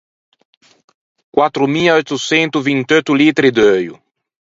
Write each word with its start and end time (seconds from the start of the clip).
Quattro 1.35 1.63
mia 1.73 1.91
eutto 1.97 2.15
çento 2.27 2.59
vint’eutto 2.69 3.11
litri 3.21 3.49
d’euio. 3.57 3.95